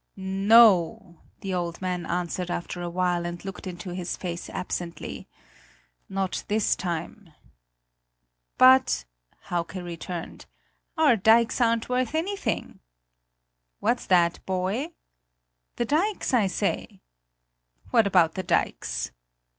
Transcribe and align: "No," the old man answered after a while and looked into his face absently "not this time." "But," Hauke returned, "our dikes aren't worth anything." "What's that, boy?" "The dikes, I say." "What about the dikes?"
"No," 0.15 1.19
the 1.41 1.53
old 1.53 1.79
man 1.79 2.07
answered 2.07 2.49
after 2.49 2.81
a 2.81 2.89
while 2.89 3.23
and 3.23 3.45
looked 3.45 3.67
into 3.67 3.91
his 3.91 4.17
face 4.17 4.49
absently 4.49 5.27
"not 6.09 6.43
this 6.47 6.75
time." 6.75 7.31
"But," 8.57 9.05
Hauke 9.51 9.75
returned, 9.75 10.47
"our 10.97 11.15
dikes 11.15 11.61
aren't 11.61 11.87
worth 11.87 12.15
anything." 12.15 12.79
"What's 13.79 14.07
that, 14.07 14.43
boy?" 14.47 14.93
"The 15.75 15.85
dikes, 15.85 16.33
I 16.33 16.47
say." 16.47 17.01
"What 17.91 18.07
about 18.07 18.33
the 18.33 18.41
dikes?" 18.41 19.11